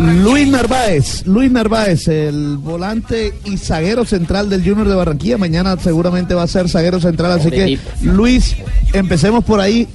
Luis 0.00 0.48
Narváez, 0.48 1.26
Luis 1.26 1.50
Narváez, 1.50 2.08
el 2.08 2.56
volante 2.56 3.32
y 3.44 3.56
zaguero 3.56 4.04
central 4.04 4.50
del 4.50 4.64
Junior 4.64 4.88
de 4.88 4.94
Barranquilla. 4.94 5.38
Mañana 5.38 5.76
seguramente 5.78 6.34
va 6.34 6.42
a 6.42 6.48
ser 6.48 6.68
zaguero 6.68 7.00
central, 7.00 7.32
así 7.32 7.50
que 7.50 7.78
Luis, 8.02 8.56
empecemos 8.92 9.44
por 9.44 9.60
ahí. 9.60 9.88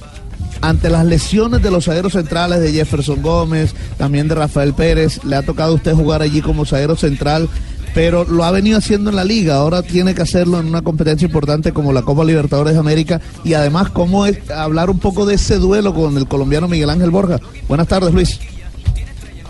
Ante 0.62 0.90
las 0.90 1.06
lesiones 1.06 1.62
de 1.62 1.70
los 1.70 1.86
zagueros 1.86 2.12
centrales 2.12 2.60
de 2.60 2.70
Jefferson 2.70 3.22
Gómez, 3.22 3.74
también 3.96 4.28
de 4.28 4.34
Rafael 4.34 4.74
Pérez, 4.74 5.24
le 5.24 5.36
ha 5.36 5.42
tocado 5.42 5.72
a 5.72 5.76
usted 5.76 5.94
jugar 5.94 6.20
allí 6.20 6.42
como 6.42 6.66
zaguero 6.66 6.96
central, 6.96 7.48
pero 7.94 8.24
lo 8.24 8.44
ha 8.44 8.50
venido 8.50 8.76
haciendo 8.76 9.08
en 9.08 9.16
la 9.16 9.24
liga. 9.24 9.54
Ahora 9.54 9.82
tiene 9.82 10.14
que 10.14 10.20
hacerlo 10.20 10.60
en 10.60 10.66
una 10.66 10.82
competencia 10.82 11.24
importante 11.24 11.72
como 11.72 11.94
la 11.94 12.02
Copa 12.02 12.24
Libertadores 12.24 12.74
de 12.74 12.78
América. 12.78 13.22
Y 13.42 13.54
además, 13.54 13.88
¿cómo 13.88 14.26
es 14.26 14.50
hablar 14.50 14.90
un 14.90 14.98
poco 14.98 15.24
de 15.24 15.36
ese 15.36 15.56
duelo 15.56 15.94
con 15.94 16.18
el 16.18 16.28
colombiano 16.28 16.68
Miguel 16.68 16.90
Ángel 16.90 17.10
Borja? 17.10 17.40
Buenas 17.66 17.88
tardes, 17.88 18.12
Luis. 18.12 18.38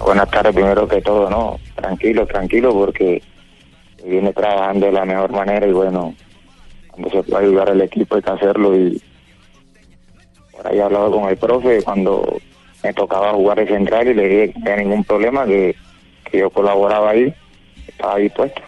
Buenas 0.05 0.31
tardes, 0.31 0.55
primero 0.55 0.89
que 0.89 1.03
todo, 1.03 1.29
¿no? 1.29 1.59
Tranquilo, 1.75 2.27
tranquilo, 2.27 2.73
porque 2.73 3.23
viene 4.05 4.33
trabajando 4.33 4.87
de 4.87 4.93
la 4.93 5.05
mejor 5.05 5.31
manera 5.31 5.67
y 5.67 5.73
bueno, 5.73 6.15
cuando 6.89 7.11
se 7.11 7.23
puede 7.23 7.47
ayudar 7.47 7.71
al 7.71 7.81
equipo 7.83 8.17
hay 8.17 8.23
que 8.23 8.31
hacerlo 8.31 8.77
y 8.77 9.01
por 10.53 10.67
ahí 10.67 10.79
he 10.79 10.83
hablado 10.83 11.11
con 11.11 11.29
el 11.29 11.37
profe 11.37 11.83
cuando 11.83 12.39
me 12.83 12.95
tocaba 12.95 13.33
jugar 13.35 13.59
de 13.59 13.67
central 13.67 14.09
y 14.09 14.15
le 14.15 14.29
dije 14.29 14.53
que 14.53 14.59
no 14.59 14.71
había 14.71 14.85
ningún 14.85 15.05
problema, 15.05 15.45
que, 15.45 15.77
que 16.31 16.39
yo 16.39 16.51
colaboraba 16.51 17.11
ahí, 17.11 17.33
estaba 17.87 18.17
dispuesto. 18.17 18.63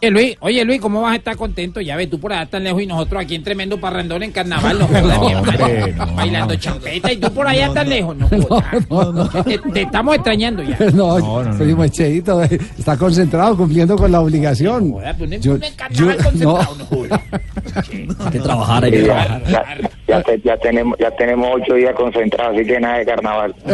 Oye 0.00 0.10
Luis, 0.12 0.36
oye 0.40 0.64
Luis, 0.64 0.80
¿cómo 0.80 1.02
vas 1.02 1.14
a 1.14 1.16
estar 1.16 1.36
contento? 1.36 1.80
Ya 1.80 1.96
ves, 1.96 2.08
tú 2.08 2.20
por 2.20 2.32
allá 2.32 2.46
tan 2.48 2.62
lejos 2.62 2.80
y 2.80 2.86
nosotros 2.86 3.20
aquí 3.20 3.34
en 3.34 3.42
tremendo 3.42 3.80
parrandón 3.80 4.22
en 4.22 4.30
carnaval, 4.30 4.78
no 4.80 4.86
jodas, 4.86 5.20
mi 5.20 5.32
hermano. 5.32 6.14
bailando 6.14 6.54
champeta 6.54 7.12
y 7.12 7.16
tú 7.16 7.32
por 7.32 7.48
allá 7.48 7.72
tan 7.72 7.88
lejos, 7.88 8.16
no 8.16 8.28
jodas. 8.28 9.44
Te, 9.44 9.58
te 9.58 9.82
estamos 9.82 10.14
extrañando 10.14 10.62
ya. 10.62 10.78
No, 10.94 11.42
primo 11.58 11.84
Cheito, 11.88 12.44
eh, 12.44 12.60
está 12.78 12.96
concentrado 12.96 13.56
cumpliendo 13.56 13.96
con 13.96 14.12
la 14.12 14.20
obligación. 14.20 14.92
Joder, 14.92 15.16
pues 15.18 15.40
Yo- 15.40 15.54
uno 15.54 15.66
en 15.66 15.74
carnaval 15.74 16.16
yo- 16.16 16.24
concentrado, 16.24 16.76
no. 16.78 17.57
Hay 18.24 18.30
que 18.32 18.38
trabajar, 18.40 18.84
hay 18.84 18.90
que 18.90 19.02
ya, 19.04 19.24
trabajar. 19.26 19.42
ya, 19.48 19.64
ya 20.08 20.22
te- 20.22 20.40
ya 20.40 20.56
tenemos 20.58 20.98
ya 20.98 21.10
tenemos 21.12 21.48
ocho 21.60 21.74
días 21.74 21.94
concentrados, 21.94 22.56
así 22.56 22.66
que 22.66 22.80
nada 22.80 22.98
de 22.98 23.06
carnaval. 23.06 23.54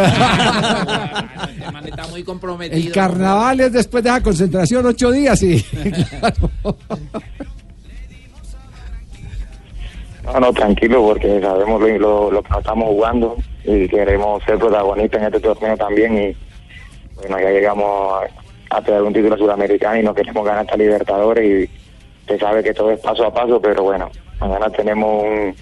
Está 1.85 2.07
muy 2.11 2.23
comprometido. 2.25 2.77
El 2.87 2.93
carnaval 2.93 3.61
es 3.61 3.73
después 3.73 4.03
de 4.05 4.11
esa 4.11 4.23
concentración, 4.23 4.87
ocho 4.87 5.11
días, 5.11 5.43
y 5.43 5.63
claro. 5.63 6.51
No, 10.25 10.41
no, 10.41 10.53
tranquilo, 10.55 11.03
porque 11.03 11.39
sabemos 11.41 11.81
lo, 11.83 11.99
lo, 11.99 12.31
lo 12.31 12.43
que 12.43 12.49
nos 12.49 12.59
estamos 12.61 12.89
jugando 12.89 13.37
y 13.63 13.87
queremos 13.89 14.43
ser 14.45 14.59
protagonistas 14.59 15.21
en 15.21 15.27
este 15.27 15.41
torneo 15.41 15.77
también. 15.77 16.17
Y 16.17 16.37
bueno, 17.17 17.39
ya 17.41 17.51
llegamos 17.51 18.23
a, 18.71 18.77
a 18.79 18.83
tener 18.83 19.03
un 19.03 19.13
título 19.13 19.37
sudamericano 19.37 19.99
y 20.01 20.03
no 20.03 20.15
queremos 20.15 20.43
ganar 20.47 20.65
esta 20.65 20.79
Libertadores. 20.79 21.69
Y 21.69 21.71
se 22.27 22.39
sabe 22.39 22.63
que 22.63 22.75
todo 22.75 22.91
es 22.91 23.01
paso 23.01 23.27
a 23.27 23.33
paso, 23.35 23.61
pero 23.61 23.83
bueno, 23.83 24.11
mañana 24.41 24.71
tenemos 24.71 25.23
un, 25.25 25.55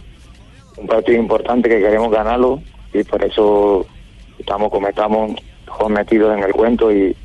un 0.79 0.87
partido 0.87 1.19
importante 1.19 1.69
que 1.69 1.81
queremos 1.81 2.11
ganarlo 2.11 2.61
y 2.93 3.03
por 3.05 3.23
eso 3.25 3.87
estamos 4.39 4.71
como 4.71 4.89
estamos 4.89 5.33
metidos 5.89 6.37
en 6.37 6.45
el 6.45 6.53
cuento 6.53 6.93
y, 6.93 7.17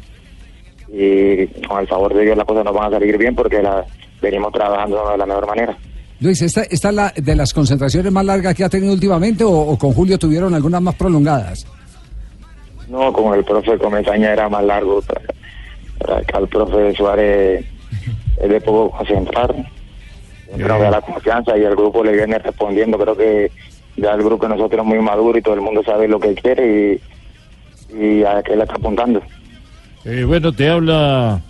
y 0.90 1.48
con 1.68 1.80
el 1.82 1.88
favor 1.88 2.14
de 2.14 2.24
Dios 2.24 2.38
las 2.38 2.46
cosas 2.46 2.66
nos 2.66 2.74
van 2.74 2.88
a 2.88 2.98
salir 2.98 3.18
bien 3.18 3.36
porque 3.36 3.62
la 3.62 3.86
venimos 4.22 4.52
trabajando 4.54 5.10
de 5.12 5.18
la 5.18 5.26
mejor 5.26 5.48
manera. 5.48 5.78
Luis, 6.20 6.42
¿esta, 6.42 6.64
esta 6.64 6.90
es 6.90 6.96
la 6.96 7.14
de 7.16 7.36
las 7.36 7.54
concentraciones 7.54 8.12
más 8.12 8.26
largas 8.26 8.56
que 8.56 8.64
ha 8.64 8.70
tenido 8.70 8.94
últimamente 8.94 9.44
o, 9.44 9.52
o 9.52 9.78
con 9.78 9.94
Julio 9.94 10.18
tuvieron 10.18 10.54
algunas 10.56 10.82
más 10.82 10.96
prolongadas? 10.96 11.68
No, 12.90 13.12
con 13.14 13.38
el 13.38 13.44
profe 13.44 13.78
Comesaña 13.78 14.32
era 14.34 14.50
más 14.50 14.64
largo. 14.64 15.04
acá 16.00 16.40
el 16.40 16.48
profe 16.48 16.96
Suárez 16.96 17.66
es 18.42 18.50
de 18.50 18.62
poco 18.62 18.92
concentrar. 18.98 19.54
Siempre 20.46 20.68
nos 20.68 20.80
da 20.82 20.92
la 20.92 21.02
confianza 21.02 21.58
y 21.58 21.64
el 21.64 21.76
grupo 21.76 22.04
le 22.04 22.14
viene 22.14 22.38
respondiendo. 22.40 22.98
Creo 22.98 23.18
que 23.18 23.52
ya 23.98 24.14
el 24.14 24.24
grupo 24.24 24.46
de 24.48 24.56
nosotros 24.56 24.82
es 24.82 24.86
muy 24.88 25.00
maduro 25.00 25.38
y 25.38 25.42
todo 25.42 25.56
el 25.56 25.62
mundo 25.62 25.82
sabe 25.84 26.08
lo 26.08 26.20
que 26.20 26.34
quiere 26.36 27.02
y, 27.94 27.98
y 28.02 28.24
a 28.24 28.42
qué 28.44 28.56
le 28.56 28.64
está 28.64 28.76
apuntando. 28.76 29.22
Eh, 30.06 30.24
bueno, 30.24 30.54
te 30.54 30.70
habla, 30.70 31.42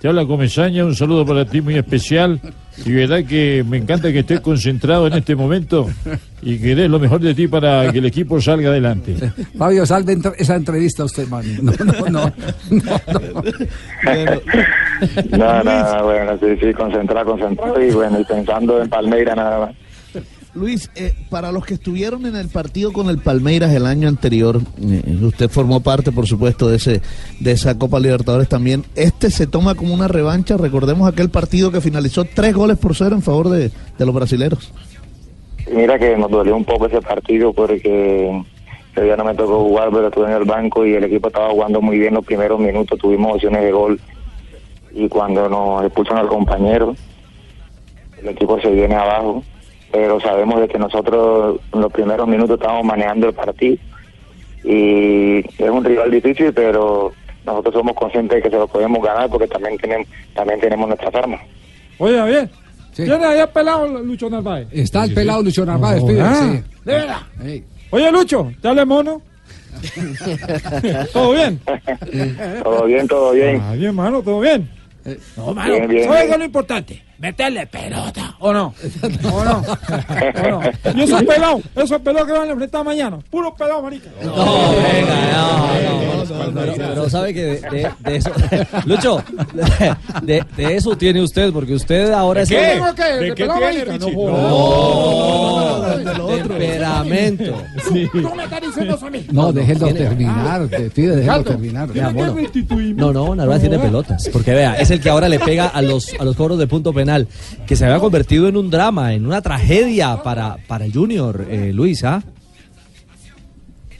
te 0.00 0.08
habla 0.08 0.26
Comesaña, 0.26 0.84
un 0.84 0.96
saludo 0.96 1.24
para 1.24 1.44
ti 1.44 1.60
muy 1.60 1.76
especial. 1.76 2.40
Y 2.84 2.92
verdad 2.92 3.22
que 3.24 3.62
me 3.68 3.76
encanta 3.76 4.10
que 4.10 4.20
estés 4.20 4.40
concentrado 4.40 5.06
en 5.06 5.12
este 5.12 5.36
momento 5.36 5.86
y 6.40 6.58
que 6.58 6.74
des 6.74 6.88
lo 6.88 6.98
mejor 6.98 7.20
de 7.20 7.34
ti 7.34 7.46
para 7.46 7.92
que 7.92 7.98
el 7.98 8.06
equipo 8.06 8.40
salga 8.40 8.70
adelante. 8.70 9.14
Fabio, 9.58 9.84
salve 9.84 10.14
entre- 10.14 10.32
esa 10.38 10.56
entrevista 10.56 11.02
a 11.02 11.06
usted, 11.06 11.28
man. 11.28 11.44
No, 11.62 11.72
no, 11.84 11.92
no. 12.08 12.32
no, 12.70 14.24
no. 14.24 14.40
No, 15.30 15.62
no, 15.62 16.04
bueno, 16.04 16.38
sí, 16.38 16.56
sí, 16.60 16.72
concentrado, 16.72 17.32
concentrado 17.32 17.82
y 17.82 17.90
bueno, 17.90 18.20
y 18.20 18.24
pensando 18.24 18.80
en 18.82 18.88
Palmeira 18.88 19.34
nada 19.34 19.66
más. 19.66 19.76
Luis, 20.52 20.90
eh, 20.96 21.14
para 21.30 21.52
los 21.52 21.64
que 21.64 21.74
estuvieron 21.74 22.26
en 22.26 22.34
el 22.34 22.48
partido 22.48 22.92
con 22.92 23.08
el 23.08 23.18
Palmeiras 23.18 23.72
el 23.72 23.86
año 23.86 24.08
anterior, 24.08 24.60
eh, 24.82 25.16
usted 25.22 25.48
formó 25.48 25.80
parte, 25.80 26.10
por 26.10 26.26
supuesto, 26.26 26.68
de 26.68 26.76
ese 26.76 27.02
de 27.38 27.52
esa 27.52 27.78
Copa 27.78 28.00
Libertadores 28.00 28.48
también. 28.48 28.84
Este 28.96 29.30
se 29.30 29.46
toma 29.46 29.76
como 29.76 29.94
una 29.94 30.08
revancha. 30.08 30.56
Recordemos 30.56 31.08
aquel 31.08 31.30
partido 31.30 31.70
que 31.70 31.80
finalizó 31.80 32.24
tres 32.24 32.52
goles 32.52 32.78
por 32.78 32.96
cero 32.96 33.14
en 33.14 33.22
favor 33.22 33.48
de, 33.48 33.70
de 33.96 34.06
los 34.06 34.12
brasileros. 34.12 34.72
Mira 35.72 35.98
que 36.00 36.16
nos 36.16 36.30
dolió 36.30 36.56
un 36.56 36.64
poco 36.64 36.86
ese 36.86 37.00
partido 37.00 37.52
porque 37.52 38.42
ese 38.92 39.04
día 39.04 39.16
no 39.16 39.24
me 39.24 39.34
tocó 39.34 39.60
jugar, 39.60 39.90
pero 39.92 40.08
estuve 40.08 40.26
en 40.26 40.32
el 40.32 40.44
banco 40.44 40.84
y 40.84 40.94
el 40.94 41.04
equipo 41.04 41.28
estaba 41.28 41.50
jugando 41.50 41.80
muy 41.80 41.96
bien 41.96 42.14
los 42.14 42.24
primeros 42.24 42.58
minutos, 42.58 42.98
tuvimos 42.98 43.36
opciones 43.36 43.62
de 43.62 43.70
gol 43.70 44.00
y 44.92 45.08
cuando 45.08 45.48
nos 45.48 45.84
expulsan 45.84 46.18
al 46.18 46.28
compañero, 46.28 46.94
el 48.20 48.28
equipo 48.28 48.60
se 48.60 48.70
viene 48.70 48.94
abajo, 48.94 49.42
pero 49.92 50.20
sabemos 50.20 50.60
de 50.60 50.68
que 50.68 50.78
nosotros 50.78 51.60
en 51.72 51.80
los 51.80 51.92
primeros 51.92 52.26
minutos 52.28 52.58
estamos 52.60 52.84
manejando 52.84 53.28
el 53.28 53.34
partido 53.34 53.76
y 54.64 55.38
es 55.38 55.70
un 55.70 55.84
rival 55.84 56.10
difícil, 56.10 56.52
pero 56.52 57.12
nosotros 57.46 57.74
somos 57.74 57.94
conscientes 57.94 58.36
de 58.36 58.42
que 58.42 58.50
se 58.50 58.56
lo 58.56 58.68
podemos 58.68 59.02
ganar 59.02 59.30
porque 59.30 59.48
también 59.48 59.76
tenemos, 59.78 60.06
también 60.34 60.60
tenemos 60.60 60.88
nuestras 60.88 61.14
armas. 61.14 61.40
Oye, 61.98 62.22
bien. 62.24 62.50
Sí. 62.92 63.04
¿Quién 63.04 63.24
había 63.24 63.50
pelado 63.50 63.86
Lucho 64.02 64.28
Narváez? 64.28 64.68
Está 64.72 65.04
el 65.04 65.14
pelado 65.14 65.42
Lucho 65.42 65.64
Narváez, 65.64 66.02
pide, 66.02 66.20
Ah, 66.20 66.34
sí. 66.34 66.62
¿De 66.84 66.92
verdad? 66.92 67.20
Ey. 67.44 67.64
Oye, 67.90 68.10
Lucho, 68.12 68.52
dale 68.60 68.84
mono. 68.84 69.22
¿Todo 71.12 71.32
bien? 71.32 71.60
Todo 72.62 72.84
bien, 72.84 73.08
todo 73.08 73.32
bien. 73.32 73.62
Ah, 73.62 73.72
bien, 73.74 73.94
mano, 73.94 74.20
todo 74.22 74.40
bien. 74.40 74.68
No, 75.36 75.54
mano, 75.54 75.72
Bien, 75.72 75.88
bien, 75.88 76.04
¿sabes 76.04 76.18
bien. 76.20 76.26
qué 76.28 76.32
es 76.32 76.38
lo 76.38 76.44
importante? 76.44 77.02
Meterle 77.20 77.66
pelota, 77.66 78.34
¿o 78.38 78.50
no? 78.50 78.72
¿O 79.30 79.44
no? 79.44 79.62
¿O 79.62 80.48
no? 80.48 80.60
Y 80.94 81.02
esos 81.02 81.22
pelados, 81.22 81.60
esos 81.76 82.00
pelados 82.00 82.26
que 82.26 82.32
van 82.32 82.48
a 82.48 82.52
enfrentar 82.52 82.82
mañana. 82.82 83.18
Puro 83.30 83.54
pelado, 83.54 83.82
marica. 83.82 84.08
No, 84.24 84.34
venga, 84.34 85.32
no, 85.32 86.24
no. 86.24 86.60
Pero, 86.60 86.72
pero 86.76 87.10
sabe 87.10 87.34
que 87.34 87.42
de, 87.44 87.60
de- 87.60 87.90
de 88.00 88.16
eso. 88.16 88.30
Lucho, 88.86 89.22
de, 90.22 90.42
de 90.56 90.76
eso 90.76 90.96
tiene 90.96 91.20
usted, 91.22 91.52
porque 91.52 91.74
usted 91.74 92.10
ahora 92.12 92.40
es. 92.42 92.48
¿Qué? 92.48 92.72
el- 92.72 92.78
¿Tengo 92.78 92.94
qué? 92.94 93.02
¿De 93.04 93.18
¿De 93.20 93.34
qué 93.34 93.44
pelado, 93.44 93.60
tiene, 93.60 93.84
marica? 93.84 93.98
No. 93.98 95.90
No, 96.00 96.26
temperamento. 96.28 97.62
No 98.14 98.34
me 98.34 98.44
estás 98.44 98.60
diciendo 98.62 98.94
eso 98.94 99.06
a 99.06 99.10
mí. 99.10 99.26
No, 99.30 99.52
déjenlo 99.52 99.92
terminar, 99.92 100.68
te 100.68 100.90
pide, 100.90 101.16
déjenlo 101.16 101.44
terminar. 101.44 101.88
No, 102.96 103.12
no, 103.12 103.34
Narváez 103.34 103.60
tiene 103.60 103.78
pelotas. 103.78 104.28
Porque 104.32 104.52
vea, 104.54 104.74
es 104.76 104.90
el 104.90 105.00
que 105.00 105.10
ahora 105.10 105.28
le 105.28 105.38
pega 105.38 105.66
a 105.68 105.82
los, 105.82 106.14
a 106.18 106.24
los 106.24 106.34
cobros 106.36 106.58
de 106.58 106.66
punto 106.66 106.92
penal, 106.92 107.09
que 107.66 107.76
se 107.76 107.84
había 107.84 107.98
convertido 107.98 108.48
en 108.48 108.56
un 108.56 108.70
drama, 108.70 109.14
en 109.14 109.26
una 109.26 109.42
tragedia 109.42 110.22
para, 110.22 110.56
para 110.66 110.86
Junior, 110.92 111.46
eh, 111.48 111.72
Luis, 111.72 112.04
¿ah? 112.04 112.22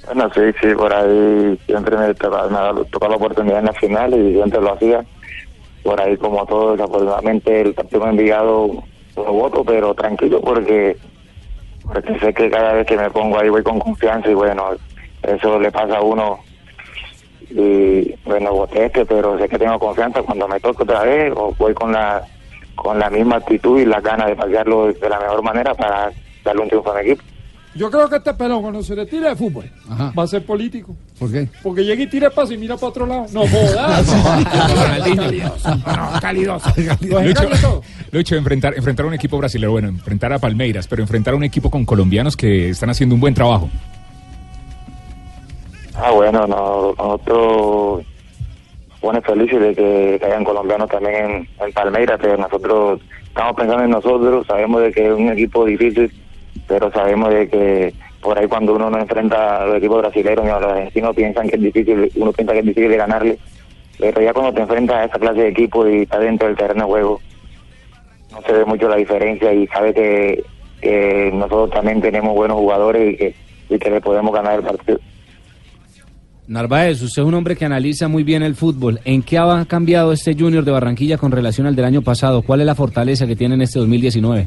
Bueno, 0.06 0.28
sí, 0.34 0.40
sí, 0.60 0.74
por 0.74 0.92
ahí 0.92 1.58
siempre 1.66 1.96
me 1.96 2.12
tocaba, 2.14 2.48
me 2.48 2.58
ha 2.58 2.84
tocado 2.90 3.10
la 3.10 3.16
oportunidad 3.16 3.72
final 3.74 4.12
y 4.12 4.34
siempre 4.34 4.60
lo 4.60 4.72
hacía. 4.72 5.04
Por 5.84 6.00
ahí, 6.00 6.16
como 6.16 6.44
todo, 6.46 6.72
desafortunadamente 6.72 7.60
el 7.60 7.74
partido 7.74 8.00
me 8.00 8.06
ha 8.06 8.10
enviado 8.10 8.82
los 9.16 9.26
votos, 9.26 9.62
pero 9.66 9.94
tranquilo 9.94 10.40
porque, 10.40 10.96
porque 11.84 12.18
sé 12.18 12.34
que 12.34 12.50
cada 12.50 12.72
vez 12.72 12.86
que 12.86 12.96
me 12.96 13.10
pongo 13.10 13.38
ahí 13.38 13.48
voy 13.48 13.62
con 13.62 13.78
confianza 13.78 14.30
y 14.30 14.34
bueno, 14.34 14.70
eso 15.22 15.58
le 15.60 15.70
pasa 15.70 15.98
a 15.98 16.02
uno 16.02 16.40
y 17.50 18.14
bueno, 18.24 18.52
voté 18.52 18.86
este, 18.86 19.04
pero 19.04 19.38
sé 19.38 19.48
que 19.48 19.58
tengo 19.58 19.78
confianza 19.78 20.22
cuando 20.22 20.46
me 20.46 20.60
toque 20.60 20.82
otra 20.82 21.02
vez 21.02 21.32
o 21.36 21.54
voy 21.58 21.74
con 21.74 21.92
la 21.92 22.22
con 22.82 22.98
la 22.98 23.10
misma 23.10 23.36
actitud 23.36 23.78
y 23.78 23.84
la 23.84 24.00
ganas 24.00 24.28
de 24.28 24.36
pasearlo 24.36 24.92
de 24.92 25.08
la 25.08 25.20
mejor 25.20 25.42
manera 25.42 25.74
para 25.74 26.10
darle 26.44 26.62
un 26.62 26.68
triunfo 26.68 26.90
a 26.90 26.94
mi 26.94 27.00
equipo. 27.02 27.22
Yo 27.74 27.88
creo 27.88 28.08
que 28.08 28.16
este 28.16 28.34
pelón 28.34 28.62
cuando 28.62 28.82
se 28.82 28.96
retire 28.96 29.28
de 29.28 29.36
fútbol 29.36 29.70
Ajá. 29.88 30.12
va 30.18 30.24
a 30.24 30.26
ser 30.26 30.44
político. 30.44 30.96
¿Por 31.18 31.30
qué? 31.30 31.46
Porque 31.62 31.84
llega 31.84 32.02
y 32.02 32.06
tira 32.08 32.28
paso 32.30 32.52
y 32.52 32.58
mira 32.58 32.74
para 32.76 32.88
otro 32.88 33.06
lado. 33.06 33.26
No 33.32 33.42
jodas. 33.46 34.10
Calidoso. 35.14 35.76
No, 35.76 36.20
calidoso. 36.20 36.72
Lucho. 37.00 37.82
Lucho, 38.10 38.36
enfrentar, 38.36 38.74
enfrentar 38.76 39.04
a 39.04 39.08
un 39.08 39.14
equipo 39.14 39.38
brasileño, 39.38 39.70
bueno, 39.70 39.88
enfrentar 39.88 40.32
a 40.32 40.38
Palmeiras, 40.38 40.88
pero 40.88 41.02
enfrentar 41.02 41.34
a 41.34 41.36
un 41.36 41.44
equipo 41.44 41.70
con 41.70 41.84
colombianos 41.84 42.36
que 42.36 42.70
están 42.70 42.90
haciendo 42.90 43.14
un 43.14 43.20
buen 43.20 43.34
trabajo. 43.34 43.68
Ah, 45.94 46.10
bueno, 46.10 46.46
no, 46.46 46.94
nosotros 46.98 48.04
pone 49.00 49.20
felices 49.22 49.60
de 49.60 49.74
que, 49.74 50.18
que 50.18 50.26
hayan 50.26 50.44
colombianos 50.44 50.88
también 50.88 51.14
en, 51.14 51.66
en 51.66 51.72
Palmeiras, 51.72 52.18
pero 52.20 52.36
nosotros 52.36 53.00
estamos 53.26 53.54
pensando 53.54 53.84
en 53.84 53.90
nosotros, 53.90 54.46
sabemos 54.46 54.82
de 54.82 54.92
que 54.92 55.06
es 55.06 55.12
un 55.12 55.30
equipo 55.30 55.64
difícil, 55.64 56.12
pero 56.66 56.90
sabemos 56.92 57.30
de 57.30 57.48
que 57.48 57.94
por 58.20 58.38
ahí 58.38 58.46
cuando 58.46 58.74
uno 58.74 58.90
no 58.90 58.98
enfrenta 58.98 59.62
a 59.62 59.66
los 59.66 59.76
equipos 59.76 60.02
brasileños, 60.02 60.44
los 60.44 60.72
argentinos 60.72 61.16
piensan 61.16 61.48
que 61.48 61.56
es 61.56 61.62
difícil, 61.62 62.12
uno 62.16 62.32
piensa 62.32 62.52
que 62.52 62.58
es 62.58 62.66
difícil 62.66 62.90
de 62.90 62.96
ganarle, 62.96 63.38
pero 63.98 64.20
ya 64.20 64.32
cuando 64.32 64.52
te 64.52 64.60
enfrentas 64.60 64.96
a 64.96 65.04
esa 65.04 65.18
clase 65.18 65.40
de 65.40 65.48
equipo 65.48 65.86
y 65.88 66.02
estás 66.02 66.20
dentro 66.20 66.48
del 66.48 66.56
terreno 66.56 66.84
de 66.84 66.90
juego, 66.90 67.20
no 68.32 68.42
se 68.42 68.52
ve 68.52 68.64
mucho 68.64 68.88
la 68.88 68.96
diferencia 68.96 69.52
y 69.52 69.66
sabe 69.68 69.94
que, 69.94 70.44
que 70.80 71.30
nosotros 71.32 71.70
también 71.70 72.00
tenemos 72.00 72.34
buenos 72.34 72.58
jugadores 72.58 73.14
y 73.14 73.16
que, 73.16 73.34
y 73.70 73.78
que 73.78 73.90
le 73.90 74.00
podemos 74.00 74.32
ganar 74.32 74.58
el 74.58 74.64
partido. 74.64 74.98
Narváez, 76.46 77.02
usted 77.02 77.22
es 77.22 77.28
un 77.28 77.34
hombre 77.34 77.56
que 77.56 77.64
analiza 77.64 78.08
muy 78.08 78.24
bien 78.24 78.42
el 78.42 78.54
fútbol. 78.54 79.00
¿En 79.04 79.22
qué 79.22 79.38
ha 79.38 79.64
cambiado 79.66 80.12
este 80.12 80.34
Junior 80.34 80.64
de 80.64 80.72
Barranquilla 80.72 81.16
con 81.16 81.30
relación 81.30 81.66
al 81.66 81.76
del 81.76 81.84
año 81.84 82.02
pasado? 82.02 82.42
¿Cuál 82.42 82.60
es 82.60 82.66
la 82.66 82.74
fortaleza 82.74 83.26
que 83.26 83.36
tiene 83.36 83.54
en 83.54 83.62
este 83.62 83.78
2019? 83.78 84.46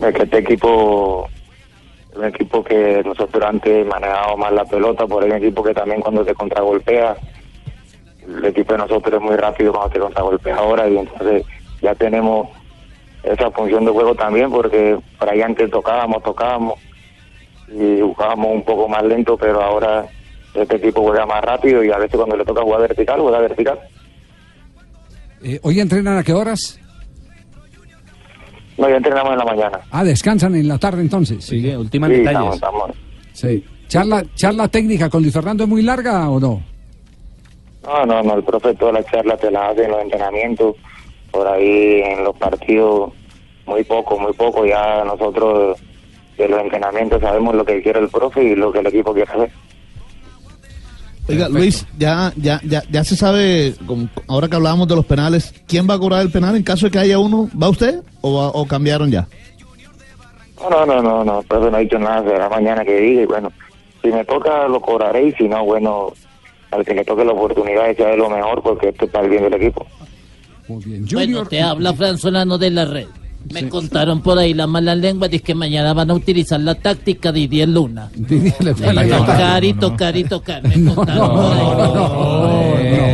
Es 0.00 0.14
que 0.14 0.22
este 0.22 0.38
equipo 0.38 1.28
es 2.10 2.16
un 2.16 2.24
equipo 2.24 2.64
que 2.64 3.02
nosotros 3.04 3.44
antes 3.44 3.86
manejábamos 3.86 4.38
más 4.38 4.52
la 4.52 4.64
pelota, 4.64 5.06
por 5.06 5.24
un 5.24 5.32
equipo 5.32 5.62
que 5.62 5.74
también 5.74 6.00
cuando 6.00 6.24
te 6.24 6.34
contragolpea, 6.34 7.16
el 8.26 8.44
equipo 8.44 8.72
de 8.72 8.78
nosotros 8.78 9.14
es 9.14 9.20
muy 9.20 9.36
rápido 9.36 9.72
cuando 9.72 9.92
te 9.92 10.00
contragolpea 10.00 10.56
ahora 10.56 10.88
y 10.88 10.96
entonces 10.96 11.44
ya 11.80 11.94
tenemos 11.94 12.48
esa 13.22 13.50
función 13.50 13.84
de 13.84 13.90
juego 13.90 14.14
también 14.14 14.50
porque 14.50 14.98
por 15.18 15.28
ahí 15.28 15.42
antes 15.42 15.70
tocábamos, 15.70 16.22
tocábamos 16.22 16.78
y 17.68 18.00
jugábamos 18.00 18.52
un 18.52 18.64
poco 18.64 18.88
más 18.88 19.04
lento, 19.04 19.36
pero 19.36 19.62
ahora 19.62 20.06
este 20.54 20.76
equipo 20.76 21.02
juega 21.02 21.26
más 21.26 21.42
rápido 21.42 21.82
y 21.84 21.90
a 21.90 21.98
veces 21.98 22.16
cuando 22.16 22.36
le 22.36 22.44
toca 22.44 22.62
jugar 22.62 22.80
vertical, 22.82 23.20
juega 23.20 23.38
vertical. 23.40 23.78
Eh, 25.42 25.58
¿Hoy 25.62 25.80
entrenan 25.80 26.18
a 26.18 26.22
qué 26.22 26.32
horas? 26.32 26.78
No, 28.76 28.88
ya 28.88 28.96
entrenamos 28.96 29.32
en 29.32 29.38
la 29.38 29.44
mañana. 29.44 29.80
Ah, 29.90 30.04
descansan 30.04 30.54
en 30.54 30.66
la 30.68 30.78
tarde 30.78 31.02
entonces. 31.02 31.44
Sí, 31.44 31.66
últimas 31.74 32.10
Sí, 32.10 32.16
detalles. 32.16 32.54
estamos, 32.54 32.54
estamos. 32.54 32.90
Sí. 33.32 33.64
¿Charla, 33.88 34.24
¿Charla 34.34 34.68
técnica 34.68 35.10
con 35.10 35.22
Luis 35.22 35.34
Fernando 35.34 35.64
es 35.64 35.68
muy 35.68 35.82
larga 35.82 36.28
o 36.30 36.38
no? 36.40 36.62
No, 37.84 38.06
no, 38.06 38.22
no, 38.22 38.34
el 38.36 38.44
profe 38.44 38.74
toda 38.74 38.92
la 38.92 39.04
charla 39.04 39.36
te 39.36 39.50
la 39.50 39.68
hace 39.68 39.84
en 39.84 39.90
los 39.90 40.02
entrenamientos, 40.02 40.76
por 41.30 41.46
ahí 41.48 42.02
en 42.02 42.22
los 42.24 42.36
partidos, 42.36 43.12
muy 43.66 43.82
poco, 43.84 44.18
muy 44.18 44.32
poco, 44.34 44.64
ya 44.66 45.02
nosotros 45.04 45.78
de 46.36 46.48
los 46.48 46.60
entrenamientos 46.60 47.20
sabemos 47.20 47.54
lo 47.54 47.64
que 47.64 47.82
quiere 47.82 48.00
el 48.00 48.08
profe 48.08 48.42
y 48.44 48.54
lo 48.54 48.70
que 48.70 48.78
el 48.80 48.86
equipo 48.86 49.12
quiere 49.12 49.30
hacer. 49.32 49.50
Oiga, 51.28 51.48
Luis, 51.48 51.86
ya, 51.96 52.32
ya, 52.36 52.60
ya, 52.64 52.82
ya 52.90 53.04
se 53.04 53.14
sabe, 53.16 53.74
como- 53.86 54.08
ahora 54.26 54.48
que 54.48 54.56
hablábamos 54.56 54.88
de 54.88 54.96
los 54.96 55.06
penales, 55.06 55.54
¿quién 55.68 55.88
va 55.88 55.94
a 55.94 55.98
cobrar 55.98 56.22
el 56.22 56.30
penal 56.32 56.56
en 56.56 56.62
caso 56.64 56.86
de 56.86 56.90
que 56.90 56.98
haya 56.98 57.18
uno? 57.20 57.48
¿Va 57.60 57.68
usted 57.68 58.00
o, 58.20 58.34
va- 58.36 58.48
o 58.48 58.66
cambiaron 58.66 59.10
ya? 59.10 59.28
No, 60.68 60.84
no, 60.84 61.00
no, 61.02 61.24
no, 61.24 61.42
profe 61.42 61.70
no 61.70 61.76
ha 61.76 61.80
dicho 61.80 61.98
nada, 61.98 62.22
será 62.24 62.48
mañana 62.48 62.84
que 62.84 63.00
diga 63.00 63.22
y 63.22 63.26
bueno, 63.26 63.52
si 64.02 64.08
me 64.08 64.24
toca 64.24 64.66
lo 64.68 64.80
cobraré 64.80 65.28
y 65.28 65.32
si 65.32 65.44
no, 65.48 65.64
bueno, 65.64 66.12
al 66.72 66.84
que 66.84 66.94
le 66.94 67.04
toque 67.04 67.24
la 67.24 67.32
oportunidad 67.32 67.84
de 67.84 67.90
echar 67.92 68.16
lo 68.18 68.28
mejor 68.28 68.62
porque 68.62 68.88
esto 68.88 69.04
es 69.04 69.10
para 69.10 69.24
el 69.24 69.30
bien 69.30 69.44
del 69.44 69.54
equipo. 69.54 69.86
Muy 70.68 70.82
bien. 70.84 71.06
Bueno, 71.12 71.44
te 71.46 71.62
habla 71.62 71.94
Fran 71.94 72.18
Solano 72.18 72.58
de 72.58 72.70
la 72.70 72.84
red. 72.84 73.06
Me 73.52 73.68
contaron 73.68 74.20
por 74.20 74.38
ahí 74.38 74.54
la 74.54 74.66
mala 74.66 74.94
lengua 74.94 75.26
de 75.28 75.40
que 75.40 75.54
mañana 75.54 75.92
van 75.92 76.10
a 76.10 76.14
utilizar 76.14 76.60
la 76.60 76.74
táctica 76.74 77.32
de 77.32 77.40
Didier 77.40 77.68
Luna. 77.68 78.08
Didier 78.14 78.54
De 78.58 78.74
tocar 79.08 79.64
y 79.64 79.72
tocar 79.74 80.16
y 80.16 80.24
tocar. 80.24 80.62
Me 80.68 80.84
contaron 80.94 81.30
por 81.30 81.52
ahí. 81.52 83.10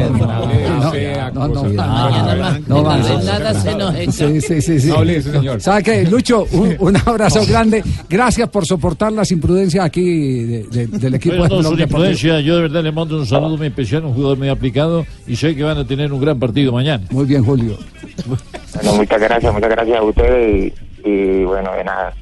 No, 1.34 1.48
no, 1.48 1.62
Mañana 1.64 2.34
más 2.36 2.68
no 2.68 2.82
nada 3.22 3.54
se 3.60 3.74
nos. 3.74 3.94
Sí, 4.14 4.40
sí, 4.40 4.62
sí, 4.62 4.80
sí. 4.80 4.88
No 4.88 5.04
señor. 5.22 5.60
¿Sabe 5.60 5.82
qué? 5.82 6.04
Lucho, 6.06 6.46
un, 6.52 6.74
un 6.78 6.96
abrazo 6.96 7.44
grande. 7.46 7.82
Gracias 8.08 8.48
por 8.48 8.64
soportar 8.66 9.12
las 9.12 9.30
imprudencias 9.32 9.84
aquí 9.84 10.02
de- 10.02 10.62
de- 10.64 10.86
del 10.86 11.14
equipo 11.14 11.36
Bueno, 11.36 11.56
de 11.56 11.62
no, 11.62 11.68
Blog 11.68 11.72
su 11.72 11.76
Deportivo. 11.76 11.84
imprudencia, 12.10 12.40
yo 12.40 12.56
de 12.56 12.62
verdad 12.62 12.82
le 12.82 12.92
mando 12.92 13.18
un 13.18 13.26
saludo 13.26 13.56
muy 13.56 13.66
especial, 13.66 14.04
un 14.04 14.14
jugador 14.14 14.38
muy 14.38 14.48
aplicado 14.48 15.04
y 15.26 15.36
sé 15.36 15.54
que 15.54 15.62
van 15.62 15.78
a 15.78 15.84
tener 15.86 16.12
un 16.12 16.20
gran 16.20 16.38
partido 16.38 16.72
mañana. 16.72 17.04
Muy 17.10 17.24
bien, 17.26 17.44
Julio. 17.44 17.76
Bueno, 18.76 18.92
muchas 18.94 19.20
gracias, 19.20 19.52
muchas 19.52 19.70
gracias 19.70 19.98
a 19.98 20.02
ustedes 20.02 20.72
y, 21.04 21.08
y 21.08 21.44
bueno, 21.44 21.72
de 21.74 21.84
nada, 21.84 22.12